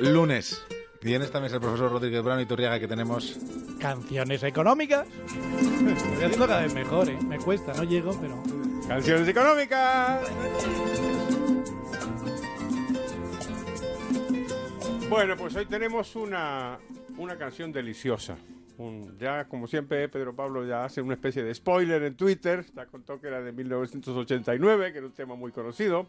lunes. 0.00 0.64
Y 1.02 1.14
en 1.14 1.22
esta 1.22 1.40
mesa 1.40 1.56
el 1.56 1.60
profesor 1.60 1.92
Rodríguez 1.92 2.22
Brown 2.22 2.40
y 2.40 2.46
Turriaga 2.46 2.80
que 2.80 2.88
tenemos... 2.88 3.38
Canciones 3.78 4.42
económicas. 4.42 5.06
Estoy 5.88 6.24
haciendo 6.24 6.46
cada 6.46 6.62
vez 6.62 6.74
mejor, 6.74 7.08
¿eh? 7.08 7.18
Me 7.26 7.38
cuesta, 7.38 7.72
no 7.74 7.84
llego, 7.84 8.18
pero... 8.20 8.42
Canciones 8.88 9.28
económicas. 9.28 10.20
Bueno, 15.08 15.36
pues 15.36 15.54
hoy 15.56 15.66
tenemos 15.66 16.16
una, 16.16 16.78
una 17.16 17.36
canción 17.36 17.72
deliciosa. 17.72 18.36
Un- 18.76 19.16
ya, 19.18 19.46
como 19.46 19.66
siempre, 19.66 20.08
Pedro 20.08 20.34
Pablo 20.34 20.66
ya 20.66 20.84
hace 20.84 21.00
una 21.00 21.14
especie 21.14 21.42
de 21.42 21.54
spoiler 21.54 22.02
en 22.02 22.14
Twitter. 22.16 22.64
Ya 22.74 22.86
contó 22.86 23.20
que 23.20 23.28
era 23.28 23.40
de 23.40 23.52
1989, 23.52 24.92
que 24.92 24.98
era 24.98 25.06
un 25.06 25.12
tema 25.12 25.34
muy 25.34 25.52
conocido. 25.52 26.08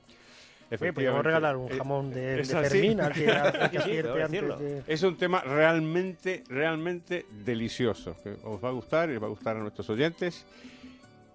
Oye, 0.72 0.94
podríamos 0.94 1.24
regalar 1.24 1.58
un 1.58 1.72
eh, 1.72 1.76
jamón 1.78 2.12
de, 2.12 2.22
de 2.22 2.42
es 2.42 2.54
así. 2.54 2.70
Fermín 2.70 3.02
al 3.02 3.14
que, 3.14 3.30
al 3.30 3.70
que 3.70 3.70
Sí, 3.72 3.78
acierte 3.78 4.08
debo 4.08 4.16
decirlo. 4.18 4.54
antes 4.56 4.86
de... 4.86 4.94
Es 4.94 5.04
un 5.04 5.18
tema 5.18 5.42
realmente, 5.42 6.44
realmente 6.48 7.26
delicioso. 7.44 8.16
Que 8.24 8.38
os 8.44 8.64
va 8.64 8.70
a 8.70 8.72
gustar 8.72 9.10
y 9.10 9.14
les 9.14 9.22
va 9.22 9.26
a 9.28 9.30
gustar 9.30 9.58
a 9.58 9.60
nuestros 9.60 9.90
oyentes. 9.90 10.46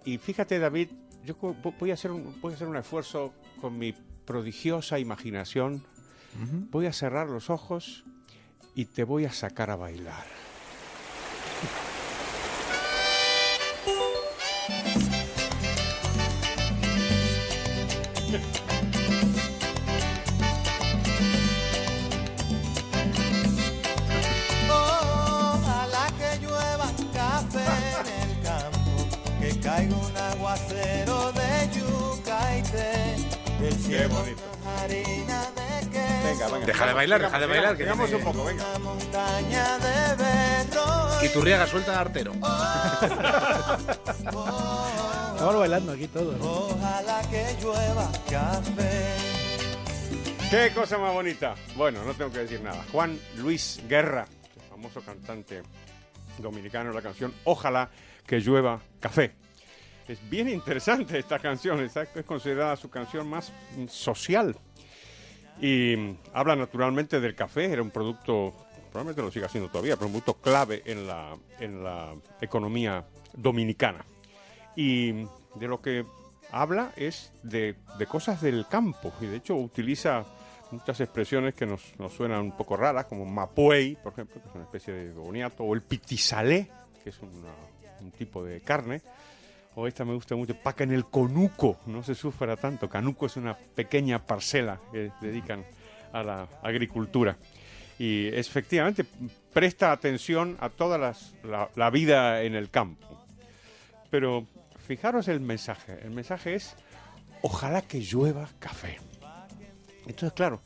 Y 0.05 0.19
fíjate, 0.19 0.59
David, 0.59 0.89
yo 1.25 1.35
voy 1.79 1.91
a 1.91 1.95
hacer 1.95 2.11
un, 2.11 2.41
voy 2.41 2.53
a 2.53 2.57
hacer 2.57 2.69
un 2.69 2.77
esfuerzo 2.77 3.33
con 3.61 3.79
mi 3.79 3.95
prodigiosa 4.25 4.99
imaginación. 4.99 5.83
Voy 6.71 6.87
a 6.87 6.93
cerrar 6.93 7.29
los 7.29 7.49
ojos 7.49 8.05
y 8.75 8.87
te 8.87 9.05
voy 9.05 9.25
a 9.25 9.33
sacar 9.33 9.71
a 9.71 9.77
bailar. 9.77 10.25
Que 29.45 29.61
caiga 29.61 29.95
un 29.97 30.17
aguacero 30.17 31.33
de 31.33 31.69
yuca 31.75 32.57
y 32.57 32.63
té, 32.63 33.17
del 33.61 33.75
cielo 33.75 34.09
bonito. 34.15 34.43
una 34.63 34.83
harina 34.83 35.43
de 35.51 35.91
queso, 35.91 36.25
Venga, 36.25 36.47
venga. 36.49 36.67
Deja 36.67 36.87
de 36.87 36.93
bailar, 36.95 37.21
deja 37.23 37.39
de 37.39 37.47
bailar, 37.47 37.77
que 37.77 37.83
Sigamos 37.83 38.13
un 38.13 38.25
poco, 38.25 38.45
venga. 38.45 38.65
una 38.71 38.79
montaña 38.79 39.79
de 39.79 40.17
berro 40.17 41.09
Y 41.23 41.29
Turriaga 41.29 41.67
suelta 41.67 42.01
artero. 42.01 42.33
Estamos 45.35 45.59
bailando 45.59 45.93
aquí 45.93 46.09
todos. 46.09 46.39
¿no? 46.39 46.47
Ojalá 46.47 47.21
que 47.31 47.57
llueva 47.61 48.11
café. 48.31 49.17
¡Qué 50.51 50.73
cosa 50.73 50.97
más 50.99 51.13
bonita! 51.13 51.55
Bueno, 51.77 52.03
no 52.05 52.15
tengo 52.15 52.31
que 52.31 52.39
decir 52.41 52.63
nada. 52.63 52.83
Juan 52.93 53.19
Luis 53.37 53.81
Guerra, 53.89 54.25
famoso 54.71 55.03
cantante 55.03 55.63
dominicano 56.39 56.93
la 56.93 57.03
canción 57.03 57.33
Ojalá 57.45 57.91
que 58.27 58.41
llueva 58.41 58.81
café. 59.01 59.35
Es 60.07 60.19
bien 60.29 60.49
interesante 60.49 61.19
esta 61.19 61.39
canción, 61.39 61.81
es 61.81 61.95
considerada 62.27 62.77
su 62.77 62.91
canción 62.91 63.29
más 63.29 63.53
mm, 63.77 63.87
social. 63.87 64.57
Y 65.61 65.97
mm, 65.97 66.19
habla 66.35 66.57
naturalmente 66.57 67.21
del 67.21 67.35
café, 67.35 67.73
era 67.73 67.83
un 67.83 67.91
producto, 67.91 68.55
probablemente 68.91 69.23
lo 69.23 69.31
siga 69.31 69.49
siendo 69.49 69.71
todavía, 69.71 69.97
pero 69.97 70.07
un 70.07 70.13
producto 70.13 70.35
clave 70.35 70.83
en 70.85 71.07
la, 71.07 71.37
en 71.59 71.83
la 71.83 72.15
economía 72.41 73.07
dominicana. 73.33 74.05
Y 74.77 75.13
de 75.55 75.69
lo 75.69 75.81
que 75.81 76.05
habla 76.51 76.93
es 76.97 77.33
de, 77.43 77.77
de 77.99 78.07
cosas 78.07 78.41
del 78.43 78.67
campo 78.69 79.13
y 79.21 79.27
de 79.27 79.37
hecho 79.37 79.57
utiliza 79.57 80.25
muchas 80.75 81.01
expresiones 81.01 81.55
que 81.55 81.67
nos, 81.67 81.99
nos 81.99 82.13
suenan 82.13 82.41
un 82.41 82.57
poco 82.57 82.77
raras, 82.77 83.07
como 83.07 83.25
mapuey, 83.25 83.97
por 83.97 84.13
ejemplo, 84.13 84.41
que 84.43 84.49
es 84.49 84.55
una 84.55 84.65
especie 84.65 84.93
de 84.93 85.13
boniato, 85.13 85.65
o 85.65 85.75
el 85.75 85.83
pitizalé, 85.83 86.69
que 87.03 87.11
es 87.11 87.19
un 87.21 88.11
tipo 88.13 88.45
de 88.45 88.61
carne, 88.61 89.03
o 89.77 89.87
esta 89.87 90.05
me 90.05 90.15
gusta 90.15 90.37
mucho, 90.37 90.55
paca 90.55 90.85
en 90.85 90.93
el 90.93 91.07
conuco, 91.07 91.79
no 91.87 92.03
se 92.03 92.15
sufra 92.15 92.57
tanto, 92.57 92.89
canuco 92.89 93.27
es 93.27 93.37
una 93.37 93.57
pequeña 93.57 94.25
parcela 94.25 94.79
que 94.93 95.11
dedican 95.21 95.65
a 96.13 96.23
la 96.23 96.49
agricultura. 96.63 97.37
Y 97.99 98.29
efectivamente 98.29 99.05
presta 99.53 99.93
atención 99.93 100.57
a 100.61 100.69
toda 100.69 101.15
la 101.75 101.91
vida 101.91 102.43
en 102.43 102.55
el 102.55 102.71
campo. 102.71 103.07
Pero 104.11 104.47
fijaros 104.87 105.29
el 105.29 105.41
mensaje. 105.41 105.99
El 106.03 106.11
mensaje 106.11 106.55
es, 106.55 106.77
ojalá 107.43 107.83
que 107.83 108.01
llueva 108.01 108.49
café. 108.59 108.99
Entonces, 110.07 110.33
claro, 110.33 110.61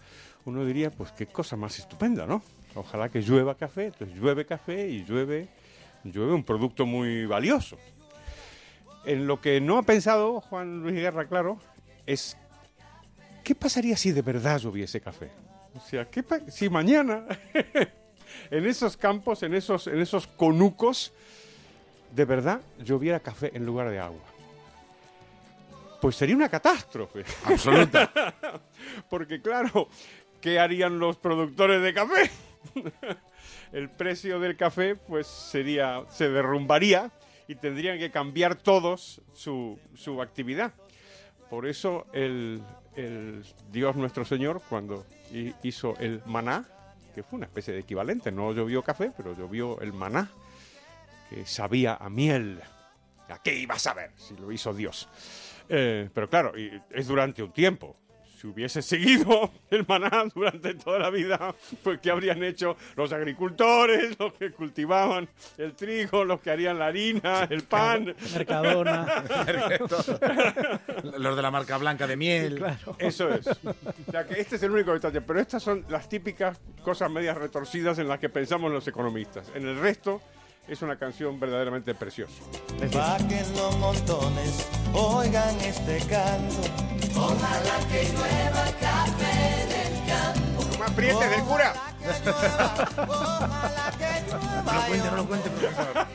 uno 0.45 0.65
diría, 0.65 0.91
pues 0.91 1.13
qué 1.13 1.27
cosa 1.27 1.57
más 1.57 1.79
estupenda, 1.79 2.27
¿no? 2.27 2.43
Ojalá 2.75 3.09
que 3.09 3.21
llueva 3.21 3.55
café, 3.55 3.87
entonces 3.87 4.17
llueve 4.17 4.45
café 4.47 4.89
y 4.89 5.05
llueve, 5.05 5.49
llueve 6.05 6.33
un 6.33 6.45
producto 6.45 6.87
muy 6.87 7.27
valioso. 7.27 7.77
En 9.05 9.27
lo 9.27 9.41
que 9.41 9.61
no 9.61 9.79
ha 9.79 9.83
pensado 9.83 10.41
Juan 10.41 10.83
Luis 10.83 10.97
Guerra, 10.97 11.27
claro, 11.27 11.59
es 12.07 12.37
¿qué 13.43 13.55
pasaría 13.55 13.97
si 13.97 14.13
de 14.13 14.23
verdad 14.23 14.59
lloviese 14.59 15.01
café? 15.01 15.31
O 15.75 15.81
sea, 15.81 16.05
¿qué 16.05 16.25
si 16.49 16.69
mañana 16.69 17.25
en 18.51 18.67
esos 18.67 18.97
campos, 18.97 19.43
en 19.43 19.55
esos, 19.55 19.87
en 19.87 20.01
esos 20.01 20.27
conucos, 20.27 21.13
de 22.15 22.25
verdad 22.25 22.61
lloviera 22.85 23.21
café 23.21 23.51
en 23.55 23.65
lugar 23.65 23.91
de 23.91 23.99
agua? 23.99 24.21
Pues 26.01 26.17
sería 26.17 26.37
una 26.37 26.49
catástrofe. 26.49 27.25
Absoluta. 27.45 28.35
Porque 29.09 29.41
claro, 29.41 29.89
¿qué 30.41 30.59
harían 30.59 30.99
los 30.99 31.17
productores 31.17 31.83
de 31.83 31.95
café? 31.95 32.31
El 33.73 33.91
precio 33.91 34.41
del 34.41 34.57
café 34.57 34.95
pues 34.97 35.27
sería 35.27 36.03
se 36.11 36.29
derrumbaría 36.29 37.11
y 37.47 37.55
tendrían 37.55 37.99
que 37.99 38.11
cambiar 38.11 38.55
todos 38.57 39.21
su, 39.35 39.79
su 39.95 40.21
actividad. 40.23 40.73
Por 41.51 41.67
eso 41.67 42.07
el, 42.13 42.63
el 42.97 43.45
Dios 43.71 43.97
nuestro 43.97 44.25
Señor 44.25 44.63
cuando 44.69 45.07
hi- 45.33 45.55
hizo 45.63 45.97
el 45.99 46.23
maná, 46.27 46.67
que 47.15 47.23
fue 47.23 47.39
una 47.39 47.47
especie 47.47 47.73
de 47.75 47.81
equivalente, 47.81 48.31
no 48.33 48.53
llovió 48.53 48.83
café, 48.83 49.13
pero 49.17 49.35
llovió 49.37 49.81
el 49.81 49.93
maná, 49.93 50.31
que 51.31 51.47
sabía 51.47 51.95
a 51.95 52.09
miel. 52.11 52.61
¿A 53.29 53.43
qué 53.43 53.55
iba 53.55 53.75
a 53.75 53.79
saber 53.79 54.13
si 54.17 54.35
lo 54.37 54.51
hizo 54.53 54.73
Dios? 54.75 55.09
Eh, 55.69 56.09
pero 56.15 56.29
claro, 56.29 56.53
es 56.91 57.07
durante 57.07 57.43
un 57.43 57.53
tiempo. 57.53 57.97
Si 58.39 58.47
hubiese 58.47 58.83
seguido 58.83 59.51
el 59.71 59.85
maná 59.89 60.25
durante 60.33 60.75
toda 60.75 61.01
la 61.01 61.11
vida, 61.11 61.57
pues 61.83 61.99
¿qué 61.99 62.13
habrían 62.13 62.45
hecho 62.45 62.77
los 62.95 63.13
agricultores, 63.13 64.17
los 64.21 64.33
que 64.35 64.53
cultivaban 64.53 65.29
el 65.57 65.75
trigo, 65.75 66.25
los 66.25 66.41
que 66.41 66.53
harían 66.53 66.79
la 66.79 66.87
harina, 66.87 67.49
el 67.51 67.65
pan? 67.65 68.15
Mercadona. 68.33 69.25
Los 71.19 71.37
de 71.37 71.43
la 71.43 71.51
marca 71.51 71.77
blanca 71.79 72.07
de 72.07 72.17
miel. 72.17 72.65
Eso 72.99 73.29
es. 73.33 73.47
O 73.47 74.11
sea 74.11 74.27
que 74.27 74.41
este 74.41 74.57
es 74.57 74.63
el 74.63 74.71
único 74.71 74.93
detalle. 74.93 75.21
Pero 75.21 75.41
estas 75.41 75.63
son 75.63 75.85
las 75.89 76.09
típicas 76.09 76.61
cosas 76.83 77.11
medias 77.11 77.37
retorcidas 77.37 77.99
en 77.99 78.09
las 78.09 78.19
que 78.19 78.29
pensamos 78.29 78.71
los 78.71 78.87
economistas. 78.87 79.51
En 79.55 79.67
el 79.67 79.79
resto 79.79 80.21
es 80.69 80.83
una 80.83 80.97
canción 80.97 81.41
verdaderamente 81.41 81.95
preciosa. 81.95 82.35
Que 82.79 83.43
los 83.57 83.77
montones 83.79 84.69
oigan 84.93 85.59
este 85.61 85.99
canto. 86.01 86.61
Ojalá 87.17 87.79
que 87.91 88.05
llueva 88.13 88.65
café 88.81 89.67
del 89.67 90.07
campo. 90.07 90.65
¡No 90.73 90.79
me 90.79 90.85
aprietes 90.85 91.31
del 91.31 91.41
cura! 91.43 91.73
Ojalá 92.97 93.93
que 93.99 94.23
llueva. 94.27 94.63
No 94.65 94.73
lo 94.75 94.87
cuente, 94.87 95.11
no 95.11 95.17
lo 95.17 95.27
cuente, 95.27 95.51
profesor. 95.51 96.07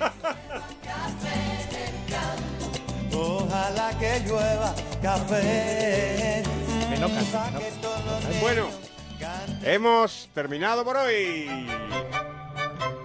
Ojalá 3.16 4.00
que 4.00 4.20
llueva 4.22 4.75
café. 5.02 6.44
Cante, 6.90 7.26
Pa' 7.32 7.50
no. 7.52 7.59
Bueno, 8.41 8.67
hemos 9.64 10.29
terminado 10.34 10.84
por 10.84 10.97
hoy. 10.97 11.67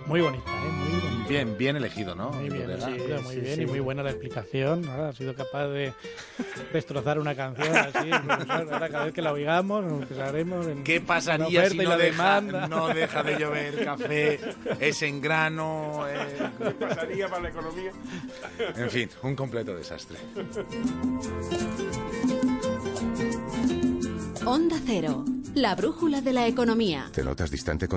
Muy 0.07 0.21
bonita, 0.21 0.51
¿eh? 0.51 0.71
Muy 0.71 1.01
bonita. 1.01 1.08
Bien, 1.29 1.57
bien 1.59 1.77
elegido, 1.77 2.15
¿no? 2.15 2.31
Muy 2.31 2.49
bien, 2.49 2.69
sí, 2.81 2.91
muy 3.23 3.35
sí, 3.35 3.41
bien 3.41 3.55
sí. 3.57 3.63
y 3.63 3.67
muy 3.67 3.81
buena 3.81 4.03
la 4.03 4.11
explicación. 4.11 4.83
¿no? 4.83 5.05
Ha 5.05 5.13
sido 5.13 5.35
capaz 5.35 5.67
de 5.69 5.93
destrozar 6.73 7.19
una 7.19 7.35
canción 7.35 7.77
así. 7.77 8.11
cada 8.91 9.05
vez 9.05 9.13
que 9.15 9.21
la 9.23 9.33
oigamos, 9.33 9.85
nos 9.85 10.07
pensaremos 10.07 10.67
en 10.67 10.83
¿Qué 10.85 11.01
pasaría 11.01 11.69
si 11.69 11.77
no 11.77 11.91
la 11.91 11.97
deja, 11.99 12.41
demanda. 12.41 12.67
no 12.69 12.89
deja 12.89 13.23
de 13.23 13.39
llover 13.39 13.85
café? 13.85 14.41
Es 14.81 15.03
en 15.03 15.21
grano. 15.21 16.05
eh, 16.09 16.51
¿Qué 16.59 16.71
pasaría 16.71 17.29
para 17.29 17.43
la 17.43 17.49
economía? 17.51 17.93
En 18.77 18.91
fin, 18.91 19.11
un 19.23 19.37
completo 19.37 19.75
desastre. 19.77 20.19
Onda 24.47 24.77
Cero, 24.87 25.25
la 25.55 25.75
brújula 25.75 26.21
de 26.23 26.33
la 26.33 26.47
economía. 26.47 27.11
¿Te 27.13 27.23
notas 27.23 27.51
distante 27.51 27.87
con 27.87 27.87